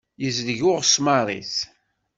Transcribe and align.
Yezleg 0.23 0.59
uɣesmar-is. 0.69 1.55